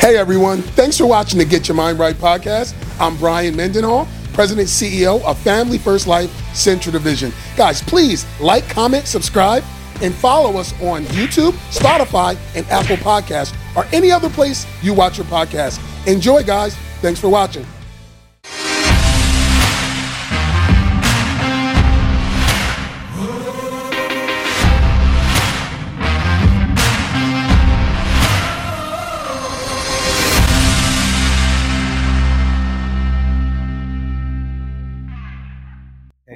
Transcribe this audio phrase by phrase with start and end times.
[0.00, 2.74] Hey everyone, thanks for watching the Get Your Mind Right podcast.
[2.98, 7.34] I'm Brian Mendenhall, President CEO of Family First Life Central Division.
[7.54, 9.62] Guys, please like, comment, subscribe,
[10.00, 15.18] and follow us on YouTube, Spotify, and Apple Podcasts, or any other place you watch
[15.18, 15.78] your podcast.
[16.06, 16.74] Enjoy, guys.
[17.02, 17.66] Thanks for watching.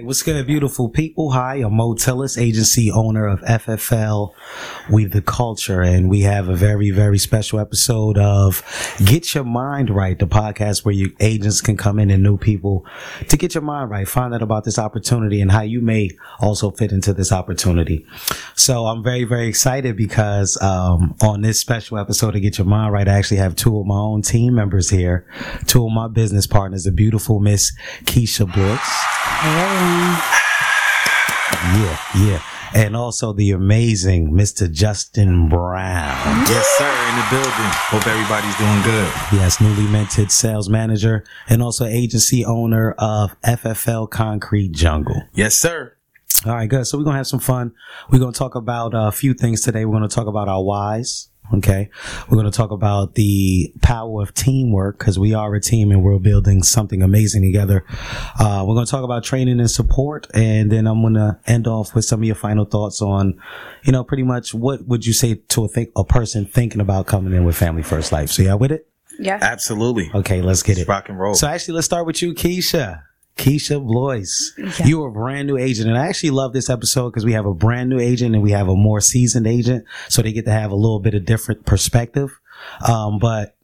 [0.04, 1.30] What's good, beautiful people?
[1.30, 4.34] Hi, I'm Mo Tillis, agency owner of FFL
[4.90, 8.62] We the Culture, and we have a very, very special episode of
[9.02, 12.84] Get Your Mind Right, the podcast where you agents can come in and new people
[13.28, 16.70] to get your mind right, find out about this opportunity and how you may also
[16.70, 18.06] fit into this opportunity.
[18.56, 22.92] So I'm very, very excited because um, on this special episode of Get Your Mind
[22.92, 25.26] Right, I actually have two of my own team members here,
[25.66, 27.72] two of my business partners, the beautiful Miss
[28.04, 29.23] Keisha Brooks.
[31.74, 32.42] Yeah, yeah.
[32.74, 34.70] And also the amazing Mr.
[34.70, 36.46] Justin Brown.
[36.48, 37.70] Yes, sir, in the building.
[37.92, 39.12] Hope everybody's doing good.
[39.32, 45.22] Yes, newly minted sales manager and also agency owner of FFL Concrete Jungle.
[45.34, 45.94] Yes, sir.
[46.46, 46.86] All right, good.
[46.86, 47.72] So we're going to have some fun.
[48.10, 49.84] We're going to talk about uh, a few things today.
[49.84, 51.28] We're going to talk about our whys.
[51.52, 51.90] Okay.
[52.28, 56.02] We're going to talk about the power of teamwork because we are a team and
[56.02, 57.84] we're building something amazing together.
[58.40, 60.26] Uh, we're going to talk about training and support.
[60.32, 63.38] And then I'm going to end off with some of your final thoughts on,
[63.82, 67.06] you know, pretty much what would you say to a, think, a person thinking about
[67.06, 68.30] coming in with Family First Life?
[68.30, 68.88] So, yeah, with it?
[69.20, 69.38] Yeah.
[69.40, 70.10] Absolutely.
[70.14, 70.88] Okay, let's get Let's it.
[70.88, 71.34] rock and roll.
[71.34, 73.02] So actually, let's start with you, Keisha.
[73.36, 74.52] Keisha Bloise.
[74.86, 75.88] You are a brand new agent.
[75.88, 78.52] And I actually love this episode because we have a brand new agent and we
[78.52, 79.84] have a more seasoned agent.
[80.08, 82.38] So they get to have a little bit of different perspective.
[82.86, 83.56] Um, but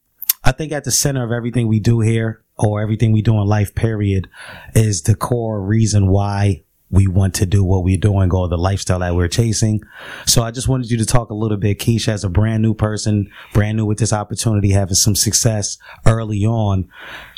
[0.43, 3.47] I think at the center of everything we do here or everything we do in
[3.47, 4.29] life, period,
[4.75, 8.99] is the core reason why we want to do what we're doing or the lifestyle
[8.99, 9.81] that we're chasing.
[10.27, 12.75] So I just wanted you to talk a little bit, Keisha, as a brand new
[12.75, 16.89] person, brand new with this opportunity, having some success early on.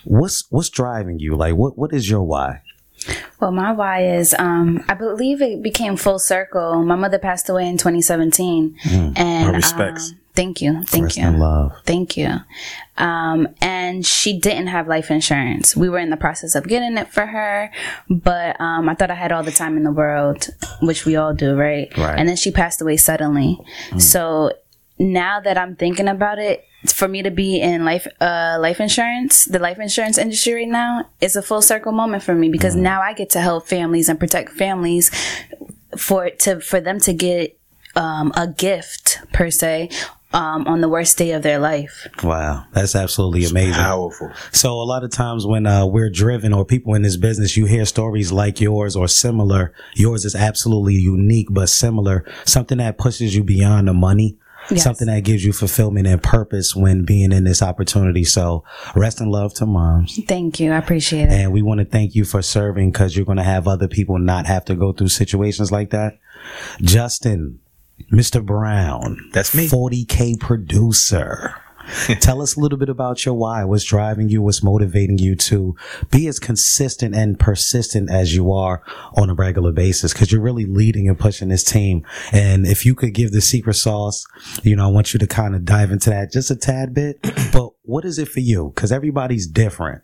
[0.05, 1.37] What's, what's driving you?
[1.37, 2.63] Like, what, what is your why?
[3.41, 6.85] Well, my why is um, I believe it became full circle.
[6.85, 10.13] My mother passed away in 2017, and My respects.
[10.13, 11.73] um, thank you, thank Rest you, love.
[11.85, 12.37] thank you.
[12.99, 15.75] Um, and she didn't have life insurance.
[15.77, 17.71] We were in the process of getting it for her,
[18.09, 20.49] but um, I thought I had all the time in the world,
[20.81, 21.97] which we all do, right?
[21.97, 22.19] Right.
[22.19, 23.59] And then she passed away suddenly.
[23.99, 24.53] So
[24.99, 29.45] now that I'm thinking about it, for me to be in life uh life insurance,
[29.45, 33.01] the life insurance industry right now is a full circle moment for me because now
[33.01, 35.11] I get to help families and protect families
[35.97, 37.57] for to for them to get
[37.95, 39.91] um a gift per se
[40.33, 42.09] um on the worst day of their life.
[42.23, 42.65] Wow.
[42.73, 43.75] That's absolutely amazing.
[43.75, 44.31] Powerful.
[44.53, 47.67] So a lot of times when uh, we're driven or people in this business, you
[47.67, 49.73] hear stories like yours or similar.
[49.95, 52.25] Yours is absolutely unique, but similar.
[52.45, 54.39] Something that pushes you beyond the money.
[54.71, 54.85] Yes.
[54.85, 58.23] Something that gives you fulfillment and purpose when being in this opportunity.
[58.23, 58.63] So
[58.95, 60.21] rest in love to moms.
[60.29, 60.71] Thank you.
[60.71, 61.33] I appreciate it.
[61.33, 64.19] And we want to thank you for serving because you're going to have other people
[64.19, 66.19] not have to go through situations like that.
[66.81, 67.59] Justin,
[68.13, 68.45] Mr.
[68.45, 69.31] Brown.
[69.33, 69.67] That's me.
[69.69, 71.55] 40K producer.
[72.21, 73.65] Tell us a little bit about your why.
[73.65, 74.43] What's driving you?
[74.43, 75.75] What's motivating you to
[76.11, 78.83] be as consistent and persistent as you are
[79.15, 80.15] on a regular basis?
[80.15, 82.07] Cause you're really leading and pushing this team.
[82.31, 84.25] And if you could give the secret sauce,
[84.63, 87.21] you know, I want you to kind of dive into that just a tad bit.
[87.53, 88.73] But what is it for you?
[88.77, 90.03] Cause everybody's different.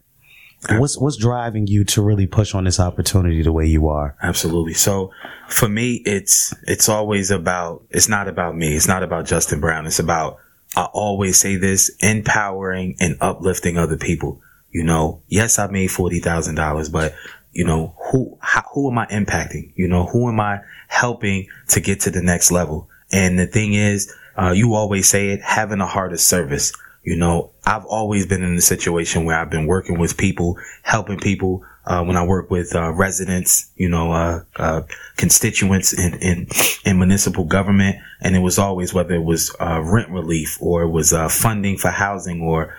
[0.70, 4.16] What's, what's driving you to really push on this opportunity the way you are?
[4.22, 4.74] Absolutely.
[4.74, 5.12] So
[5.48, 8.74] for me, it's, it's always about, it's not about me.
[8.74, 9.86] It's not about Justin Brown.
[9.86, 10.38] It's about,
[10.76, 14.40] I always say this, empowering and uplifting other people.
[14.70, 17.14] You know, yes, I made $40,000, but
[17.52, 19.72] you know, who, how, who am I impacting?
[19.76, 22.88] You know, who am I helping to get to the next level?
[23.10, 26.72] And the thing is, uh, you always say it, having a heart of service.
[27.02, 31.18] You know, I've always been in a situation where I've been working with people, helping
[31.18, 34.82] people, uh, when I work with, uh, residents, you know, uh, uh,
[35.18, 36.46] constituents in, in,
[36.86, 37.96] in municipal government.
[38.22, 41.76] And it was always whether it was, uh, rent relief or it was, uh, funding
[41.76, 42.74] for housing or,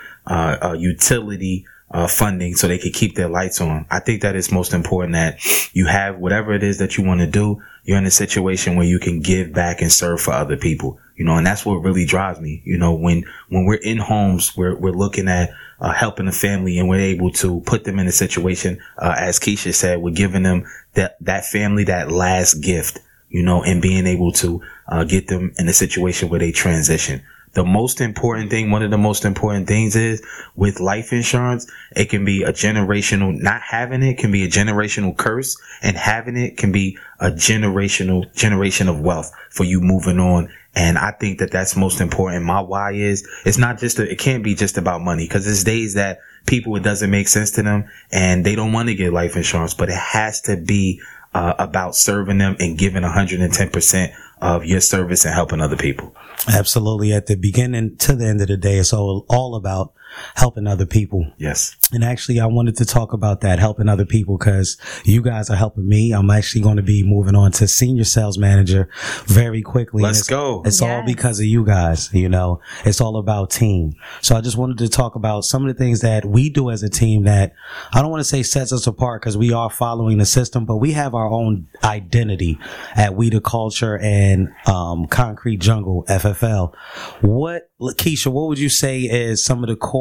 [0.76, 1.66] utility,
[2.08, 3.86] funding so they could keep their lights on.
[3.92, 5.40] I think that it's most important that
[5.74, 7.62] you have whatever it is that you want to do.
[7.84, 11.26] You're in a situation where you can give back and serve for other people, you
[11.26, 12.62] know, and that's what really drives me.
[12.64, 15.50] You know, when, when we're in homes, we're, we're looking at,
[15.82, 19.38] uh, helping a family and we're able to put them in a situation, uh, as
[19.38, 24.08] Keisha said, we're giving them that, that family that last gift, you know, and being
[24.08, 27.22] able to, uh, get them in a situation where they transition.
[27.54, 30.22] The most important thing, one of the most important things is
[30.56, 35.18] with life insurance, it can be a generational, not having it can be a generational
[35.18, 40.50] curse and having it can be a generational generation of wealth for you moving on.
[40.76, 42.46] And I think that that's most important.
[42.46, 45.64] My why is it's not just, a, it can't be just about money because there's
[45.64, 49.12] days that people, it doesn't make sense to them and they don't want to get
[49.12, 51.02] life insurance, but it has to be
[51.34, 56.16] uh, about serving them and giving 110% of your service and helping other people.
[56.48, 57.14] Absolutely.
[57.14, 59.94] At the beginning to the end of the day, it's all, all about
[60.36, 61.32] helping other people.
[61.38, 61.76] Yes.
[61.92, 65.56] And actually, I wanted to talk about that, helping other people, because you guys are
[65.56, 66.12] helping me.
[66.12, 68.90] I'm actually going to be moving on to senior sales manager
[69.26, 70.04] very quickly.
[70.04, 70.64] Let's it's, go.
[70.66, 73.94] It's all because of you guys, you know, it's all about team.
[74.22, 76.84] So I just wanted to talk about some of the things that we do as
[76.84, 77.54] a team that
[77.94, 80.78] I don't want to say sets us apart because we are following the system, but
[80.78, 82.60] we have our own identity
[82.96, 86.74] at We the Culture and um, Concrete Jungle FFL.
[87.22, 89.99] What, Keisha, what would you say is some of the core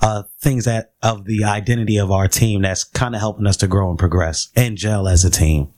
[0.00, 3.66] uh, things that of the identity of our team that's kind of helping us to
[3.66, 5.72] grow and progress and gel as a team?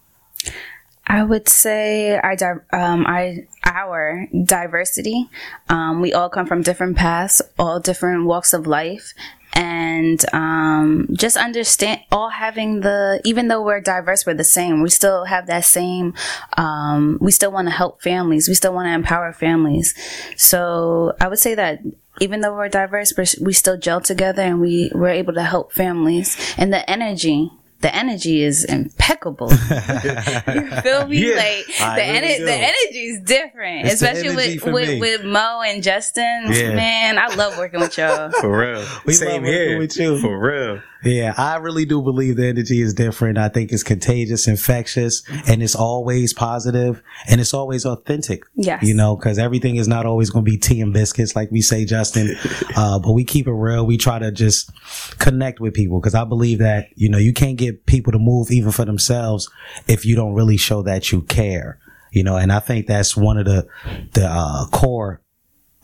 [1.07, 5.29] I would say our um, our our diversity.
[5.69, 9.13] Um, we all come from different paths, all different walks of life,
[9.55, 13.21] and um, just understand all having the.
[13.25, 14.83] Even though we're diverse, we're the same.
[14.83, 16.15] We still have that same.
[16.57, 18.49] Um, we still want to help families.
[18.49, 19.95] We still want to empower families.
[20.37, 21.81] So I would say that.
[22.21, 26.37] Even though we're diverse, we still gel together and we we're able to help families.
[26.57, 27.51] And the energy,
[27.85, 29.51] the energy is impeccable.
[29.53, 31.29] you feel me?
[31.29, 32.45] Yeah, like I the really ener- do.
[32.47, 34.73] the energy is different, It's especially energy with, me.
[34.73, 36.47] with with Mo and Justin.
[36.49, 36.75] Yeah.
[36.75, 38.31] Man, I love working with y'all.
[38.41, 38.87] For real.
[39.05, 39.79] We Same love working here.
[39.79, 40.19] with you.
[40.19, 40.81] For real.
[41.05, 43.39] Yeah, I really do believe the energy is different.
[43.39, 48.45] I think it's contagious, infectious, and it's always positive and it's always authentic.
[48.55, 48.83] Yes.
[48.83, 51.61] You know, because everything is not always going to be tea and biscuits, like we
[51.61, 52.37] say, Justin.
[52.77, 53.87] uh, but we keep it real.
[53.87, 54.71] We try to just
[55.19, 58.51] connect with people because I believe that, you know, you can't get people to move
[58.51, 59.51] even for themselves
[59.87, 61.79] if you don't really show that you care.
[62.13, 63.67] You know, and I think that's one of the,
[64.13, 65.21] the, uh, core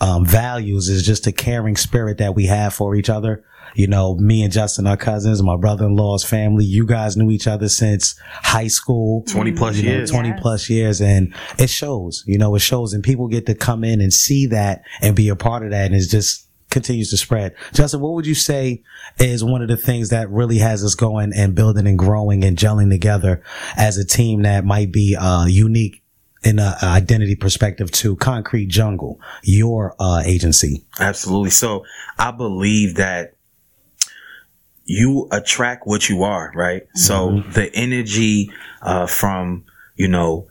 [0.00, 3.44] um, values is just a caring spirit that we have for each other.
[3.76, 6.64] You know, me and Justin are cousins, my brother-in-law's family.
[6.64, 9.23] You guys knew each other since high school.
[9.29, 10.11] 20 plus You know, years.
[10.11, 10.38] 20 Yes.
[10.43, 14.00] plus years and it shows, you know, it shows and people get to come in
[14.00, 17.55] and see that and be a part of that and it just continues to spread.
[17.73, 18.82] Justin, what would you say
[19.20, 22.56] is one of the things that really has us going and building and growing and
[22.56, 23.41] gelling together
[23.76, 26.03] as a team that might be, uh, unique
[26.43, 30.85] in a a identity perspective to Concrete Jungle, your uh, agency.
[30.99, 31.51] Absolutely.
[31.51, 31.85] So
[32.19, 33.35] I believe that
[34.85, 36.89] you attract what you are, right?
[36.95, 38.51] So the energy
[38.83, 39.65] uh, from,
[39.95, 40.49] you know,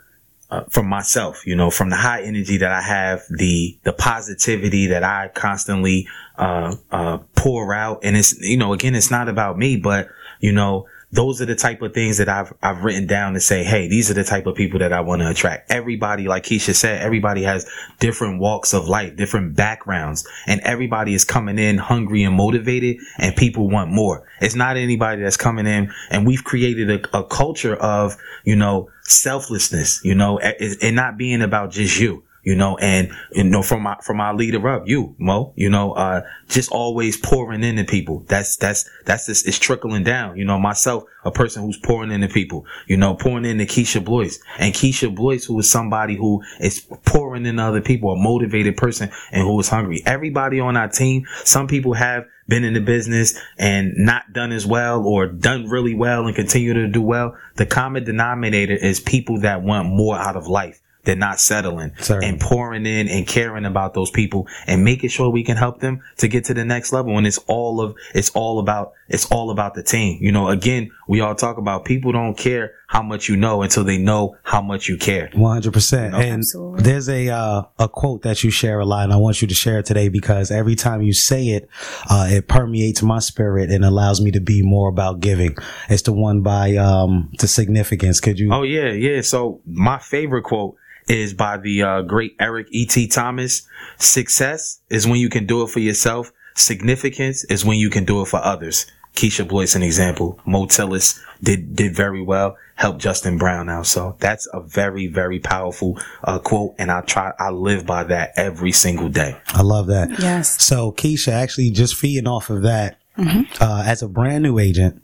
[0.50, 4.88] uh, from myself, you know, from the high energy that I have, the the positivity
[4.88, 6.08] that I constantly
[6.38, 10.08] uh, uh, pour out, and it's you know, again, it's not about me, but
[10.40, 13.64] you know, those are the type of things that I've I've written down to say,
[13.64, 15.72] hey, these are the type of people that I want to attract.
[15.72, 17.68] Everybody, like Keisha said, everybody has
[18.00, 23.36] different walks of life, different backgrounds, and everybody is coming in hungry and motivated, and
[23.36, 24.28] people want more.
[24.40, 28.90] It's not anybody that's coming in, and we've created a, a culture of you know
[29.04, 33.84] selflessness, you know, and not being about just you you know, and you know, from
[33.84, 38.24] my from our leader up, you Mo, you know, uh, just always pouring into people.
[38.28, 40.38] That's that's that's just it's trickling down.
[40.38, 42.66] You know, myself, a person who's pouring into people.
[42.88, 47.46] You know, pouring into Keisha Bloise, and Keisha Bloise, who is somebody who is pouring
[47.46, 50.02] into other people, a motivated person, and who is hungry.
[50.06, 54.66] Everybody on our team, some people have been in the business and not done as
[54.66, 57.38] well or done really well and continue to do well.
[57.56, 60.82] The common denominator is people that want more out of life.
[61.04, 62.28] They're not settling Certainly.
[62.28, 66.02] and pouring in and caring about those people and making sure we can help them
[66.18, 67.18] to get to the next level.
[67.18, 70.20] And it's all of, it's all about, it's all about the team.
[70.22, 73.84] You know, again, we all talk about people don't care how much you know until
[73.84, 75.30] they know how much you care.
[75.34, 76.16] One hundred percent.
[76.16, 76.82] And Absolutely.
[76.82, 79.54] there's a uh, a quote that you share a lot, and I want you to
[79.54, 81.70] share it today because every time you say it,
[82.10, 85.56] uh, it permeates my spirit and allows me to be more about giving.
[85.88, 88.20] It's the one by um, the significance.
[88.20, 88.52] Could you?
[88.52, 89.22] Oh yeah, yeah.
[89.22, 90.76] So my favorite quote
[91.08, 93.08] is by the uh, great Eric E.T.
[93.10, 93.68] Thomas.
[94.00, 96.32] Success is when you can do it for yourself.
[96.56, 98.88] Significance is when you can do it for others.
[99.20, 100.40] Keisha Bloise, an example.
[100.46, 102.56] Mo Tillis did did very well.
[102.76, 103.86] Helped Justin Brown out.
[103.88, 108.32] So that's a very very powerful uh, quote, and I try I live by that
[108.38, 109.36] every single day.
[109.48, 110.10] I love that.
[110.20, 110.64] Yes.
[110.64, 115.02] So Keisha, actually, just feeding off of that, uh, as a brand new agent,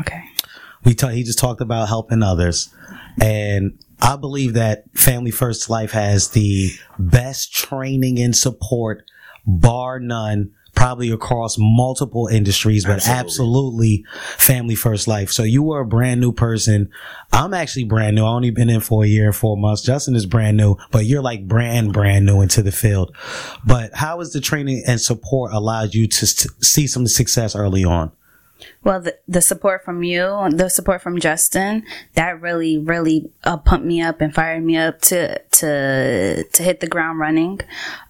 [0.00, 0.22] Okay.
[0.84, 2.70] we ta- he just talked about helping others
[3.20, 9.02] and I believe that Family First Life has the best training and support,
[9.44, 13.18] bar none, probably across multiple industries, but absolutely.
[13.18, 14.04] absolutely.
[14.36, 15.30] Family First Life.
[15.32, 16.90] So you were a brand new person.
[17.32, 18.24] I'm actually brand new.
[18.24, 19.82] I only been in for a year and four months.
[19.82, 23.14] Justin is brand new, but you're like brand, brand new into the field.
[23.66, 28.12] But how has the training and support allowed you to see some success early on?
[28.82, 31.84] Well, the, the support from you, the support from Justin,
[32.14, 36.80] that really, really uh, pumped me up and fired me up to to to hit
[36.80, 37.60] the ground running.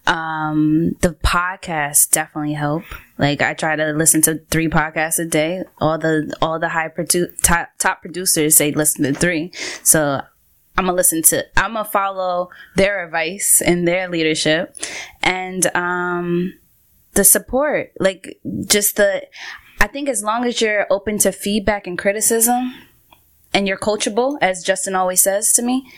[0.07, 2.83] Um, the podcast definitely help.
[3.17, 5.63] Like I try to listen to three podcasts a day.
[5.79, 9.51] All the all the high produ- top top producers say listen to three.
[9.83, 10.21] So
[10.79, 11.45] I'm gonna listen to.
[11.57, 14.75] I'm gonna follow their advice and their leadership,
[15.21, 16.53] and um,
[17.15, 17.91] the support.
[17.99, 19.27] Like just the
[19.79, 22.73] I think as long as you're open to feedback and criticism
[23.53, 25.89] and you're coachable, as Justin always says to me,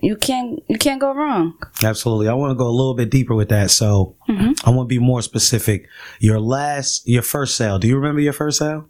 [0.00, 1.54] you can't you can't go wrong.
[1.82, 2.28] Absolutely.
[2.28, 3.70] I want to go a little bit deeper with that.
[3.70, 4.52] So mm-hmm.
[4.66, 5.88] I want to be more specific.
[6.18, 7.78] Your last your first sale.
[7.78, 8.88] Do you remember your first sale?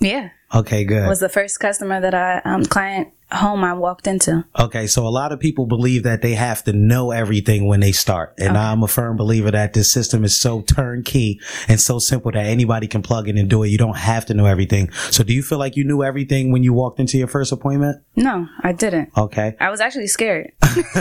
[0.00, 0.30] Yeah.
[0.54, 1.08] Okay, good.
[1.08, 4.44] Was the first customer that I um client home I walked into.
[4.58, 7.92] Okay, so a lot of people believe that they have to know everything when they
[7.92, 8.34] start.
[8.38, 8.58] And okay.
[8.58, 12.86] I'm a firm believer that this system is so turnkey and so simple that anybody
[12.86, 13.68] can plug in and do it.
[13.68, 14.90] You don't have to know everything.
[15.10, 18.02] So do you feel like you knew everything when you walked into your first appointment?
[18.16, 19.10] No, I didn't.
[19.16, 19.56] Okay.
[19.60, 20.52] I was actually scared.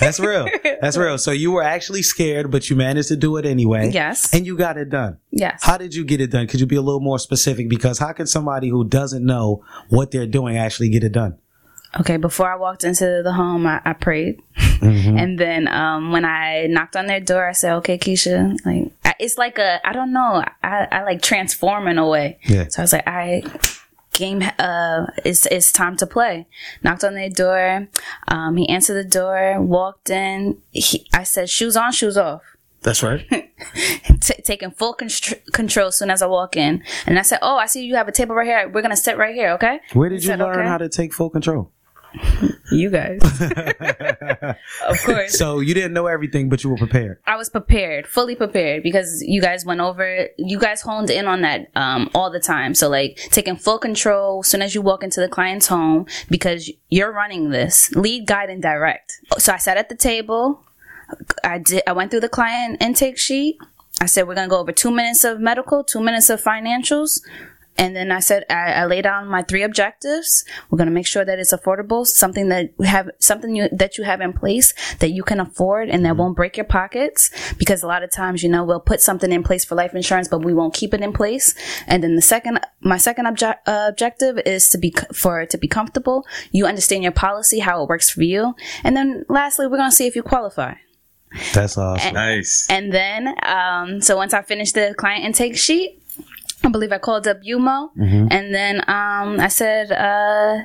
[0.00, 0.48] That's real.
[0.80, 1.18] That's real.
[1.18, 3.90] So you were actually scared, but you managed to do it anyway.
[3.92, 4.32] Yes.
[4.32, 5.18] And you got it done.
[5.32, 5.60] Yes.
[5.64, 6.46] How did you get it done?
[6.46, 7.68] Could you be a little more specific?
[7.68, 11.38] Because how can somebody who doesn't know what they're doing actually get it done?
[12.00, 15.16] Okay, before I walked into the home, I, I prayed, mm-hmm.
[15.18, 19.14] and then um, when I knocked on their door, I said, "Okay, Keisha, like I,
[19.18, 22.68] it's like a I don't know, I, I like transform in a way." Yeah.
[22.68, 23.42] So I was like, "I
[24.14, 26.46] game uh it's it's time to play."
[26.82, 27.88] Knocked on their door,
[28.28, 30.62] um, he answered the door, walked in.
[30.70, 32.51] He, I said, "Shoes on, shoes off."
[32.82, 33.26] That's right.
[34.20, 36.82] T- taking full constr- control as soon as I walk in.
[37.06, 38.68] And I said, Oh, I see you have a table right here.
[38.68, 39.80] We're going to sit right here, okay?
[39.92, 40.68] Where did you said, learn okay.
[40.68, 41.70] how to take full control?
[42.70, 43.20] You guys.
[44.86, 45.38] of course.
[45.38, 47.18] So you didn't know everything, but you were prepared.
[47.26, 51.42] I was prepared, fully prepared, because you guys went over, you guys honed in on
[51.42, 52.74] that um, all the time.
[52.74, 56.70] So, like, taking full control as soon as you walk into the client's home, because
[56.88, 57.94] you're running this.
[57.94, 59.20] Lead, guide, and direct.
[59.38, 60.64] So I sat at the table
[61.44, 61.82] I did.
[61.86, 63.58] I went through the client intake sheet.
[64.00, 67.20] I said we're gonna go over two minutes of medical, two minutes of financials,
[67.78, 70.44] and then I said I, I laid down my three objectives.
[70.70, 74.04] We're gonna make sure that it's affordable, something that we have, something you, that you
[74.04, 76.18] have in place that you can afford and that mm-hmm.
[76.18, 77.30] won't break your pockets.
[77.58, 80.28] Because a lot of times, you know, we'll put something in place for life insurance,
[80.28, 81.54] but we won't keep it in place.
[81.86, 85.58] And then the second, my second obje- uh, objective is to be for it to
[85.58, 86.26] be comfortable.
[86.50, 88.54] You understand your policy, how it works for you,
[88.84, 90.74] and then lastly, we're gonna see if you qualify.
[91.52, 92.08] That's awesome.
[92.08, 92.66] And, nice.
[92.70, 96.02] And then, um, so once I finished the client intake sheet,
[96.64, 98.28] I believe I called up Yumo, mm-hmm.
[98.30, 100.64] and then um, I said, uh,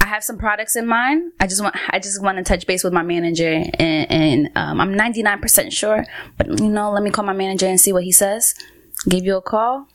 [0.00, 1.32] I have some products in mind.
[1.40, 4.80] I just want, I just want to touch base with my manager, and, and um,
[4.80, 6.04] I'm 99% sure,
[6.36, 8.54] but you know, let me call my manager and see what he says.
[9.08, 9.88] Give you a call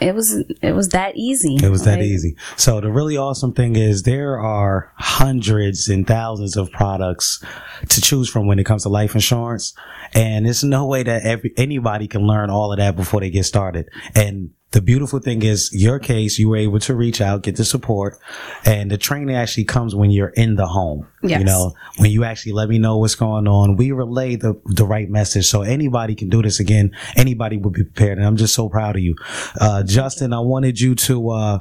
[0.00, 1.56] it was it was that easy.
[1.62, 2.36] It was that easy.
[2.56, 7.44] So the really awesome thing is there are hundreds and thousands of products
[7.88, 9.74] to choose from when it comes to life insurance,
[10.14, 13.44] and there's no way that every anybody can learn all of that before they get
[13.44, 13.88] started.
[14.14, 17.64] And the beautiful thing is your case, you were able to reach out, get the
[17.64, 18.18] support,
[18.64, 21.08] and the training actually comes when you're in the home.
[21.22, 21.40] Yes.
[21.40, 24.84] You know, when you actually let me know what's going on, we relay the, the
[24.84, 25.46] right message.
[25.46, 26.96] So anybody can do this again.
[27.16, 28.18] Anybody will be prepared.
[28.18, 29.16] And I'm just so proud of you.
[29.60, 31.58] Uh, Justin, I wanted you to, uh,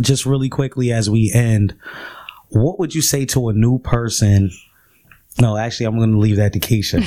[0.00, 1.76] just really quickly as we end,
[2.48, 4.50] what would you say to a new person
[5.40, 7.04] no, actually, I'm going to leave that to Keisha.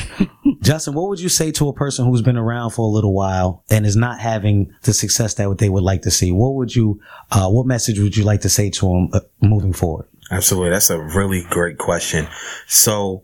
[0.62, 3.64] Justin, what would you say to a person who's been around for a little while
[3.70, 6.32] and is not having the success that they would like to see?
[6.32, 9.74] What would you, uh, what message would you like to say to them uh, moving
[9.74, 10.08] forward?
[10.30, 10.70] Absolutely.
[10.70, 12.28] That's a really great question.
[12.68, 13.24] So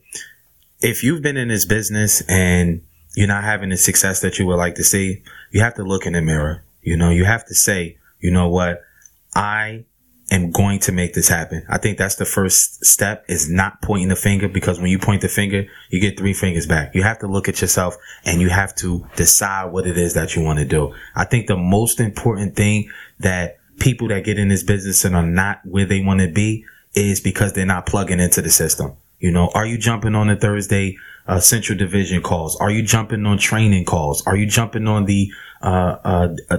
[0.82, 2.82] if you've been in this business and
[3.16, 6.06] you're not having the success that you would like to see, you have to look
[6.06, 6.64] in the mirror.
[6.82, 8.82] You know, you have to say, you know what?
[9.36, 9.86] I
[10.31, 11.65] am going to make this happen.
[11.69, 15.22] I think that's the first step is not pointing the finger because when you point
[15.22, 16.93] the finger, you get three fingers back.
[16.96, 20.36] You have to look at yourself and you have to decide what it is that
[20.36, 20.93] you want to do.
[21.15, 25.25] I think the most important thing that people that get in this business and are
[25.25, 28.93] not where they want to be is because they're not plugging into the system.
[29.19, 32.55] You know, are you jumping on the Thursday uh, Central Division calls?
[32.57, 34.25] Are you jumping on training calls?
[34.27, 35.31] Are you jumping on the
[35.62, 36.57] uh, uh, uh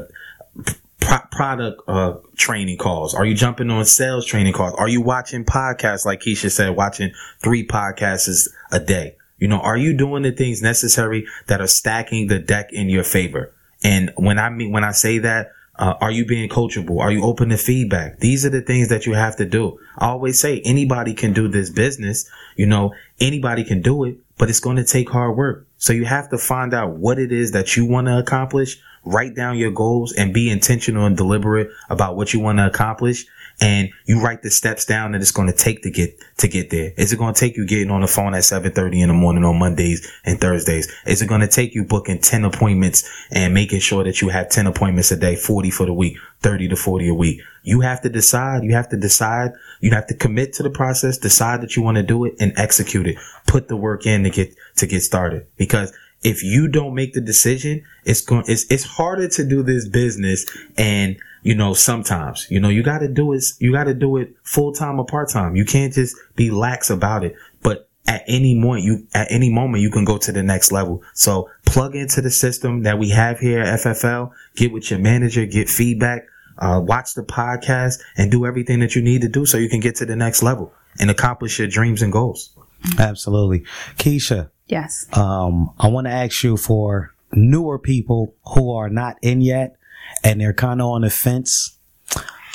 [1.08, 3.14] pro- product uh, training calls?
[3.14, 4.74] Are you jumping on sales training calls?
[4.74, 9.16] Are you watching podcasts like Keisha said, watching three podcasts a day?
[9.38, 13.04] You know, are you doing the things necessary that are stacking the deck in your
[13.04, 13.52] favor?
[13.82, 16.98] And when I mean, when I say that, uh, are you being coachable?
[16.98, 18.18] Are you open to feedback?
[18.18, 19.78] These are the things that you have to do.
[19.96, 22.28] I always say anybody can do this business.
[22.56, 25.68] You know, anybody can do it, but it's going to take hard work.
[25.76, 29.34] So you have to find out what it is that you want to accomplish, write
[29.34, 33.26] down your goals and be intentional and deliberate about what you want to accomplish
[33.60, 36.70] and you write the steps down that it's going to take to get to get
[36.70, 36.92] there.
[36.96, 39.44] Is it going to take you getting on the phone at 7:30 in the morning
[39.44, 40.92] on Mondays and Thursdays?
[41.06, 44.48] Is it going to take you booking 10 appointments and making sure that you have
[44.48, 47.40] 10 appointments a day, 40 for the week, 30 to 40 a week?
[47.62, 48.62] You have to decide.
[48.62, 49.52] You have to decide.
[49.80, 52.52] You have to commit to the process, decide that you want to do it and
[52.56, 53.16] execute it.
[53.46, 57.20] Put the work in to get to get started because if you don't make the
[57.20, 60.46] decision, it's going, it's, it's harder to do this business
[60.76, 64.16] and you know, sometimes, you know, you got to do it, you got to do
[64.16, 65.56] it full time or part time.
[65.56, 67.36] You can't just be lax about it.
[67.62, 71.02] But at any moment, you, at any moment, you can go to the next level.
[71.14, 75.46] So plug into the system that we have here at FFL, get with your manager,
[75.46, 76.26] get feedback,
[76.58, 79.80] uh, watch the podcast and do everything that you need to do so you can
[79.80, 82.50] get to the next level and accomplish your dreams and goals.
[82.98, 83.60] Absolutely.
[83.96, 84.50] Keisha.
[84.66, 85.06] Yes.
[85.16, 89.76] Um, I want to ask you for newer people who are not in yet
[90.24, 91.78] and they're kind of on the fence,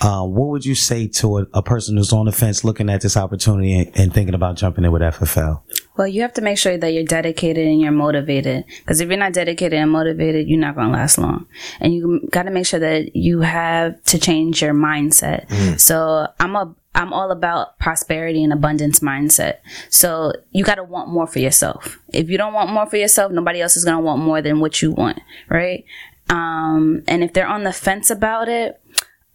[0.02, 3.02] uh, what would you say to a, a, person who's on the fence looking at
[3.02, 5.62] this opportunity and, and, thinking about jumping in with FFL?
[5.96, 8.66] Well, you have to make sure that you're dedicated and you're motivated.
[8.80, 11.46] Because if you're not dedicated and motivated, you're not going to last long.
[11.80, 15.48] And you got to make sure that you have to change your mindset.
[15.48, 15.80] Mm.
[15.80, 19.58] So I'm a I'm all about prosperity and abundance mindset.
[19.90, 22.00] So you got to want more for yourself.
[22.10, 24.60] If you don't want more for yourself, nobody else is going to want more than
[24.60, 25.20] what you want,
[25.50, 25.86] right?
[26.30, 28.80] Um, and if they're on the fence about it,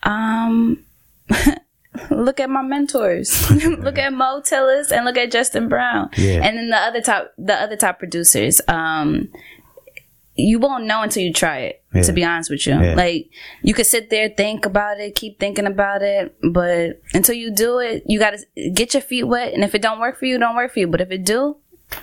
[0.05, 0.85] um,
[2.11, 3.51] look at my mentors.
[3.65, 6.11] look at Mo Tillis and look at Justin Brown.
[6.17, 6.45] Yeah.
[6.45, 8.61] And then the other top, the other top producers.
[8.69, 9.31] Um,
[10.39, 11.83] you won't know until you try it.
[11.93, 12.03] Yeah.
[12.03, 12.95] To be honest with you, yeah.
[12.95, 13.31] like
[13.63, 17.79] you could sit there, think about it, keep thinking about it, but until you do
[17.79, 19.55] it, you got to get your feet wet.
[19.55, 20.87] And if it don't work for you, don't work for you.
[20.87, 21.57] But if it do,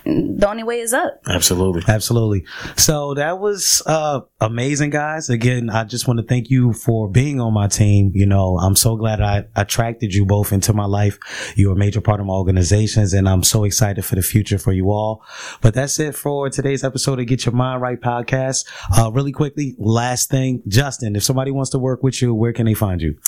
[0.04, 1.20] the only way is up.
[1.28, 1.82] Absolutely.
[1.86, 2.44] Absolutely.
[2.76, 5.30] So that was uh, amazing, guys.
[5.30, 8.12] Again, I just want to thank you for being on my team.
[8.14, 11.18] You know, I'm so glad I attracted you both into my life.
[11.56, 14.72] You're a major part of my organizations, and I'm so excited for the future for
[14.72, 15.22] you all.
[15.60, 18.66] But that's it for today's episode of Get Your Mind Right podcast.
[18.96, 22.66] Uh, really quickly, last thing, Justin, if somebody wants to work with you, where can
[22.66, 23.18] they find you?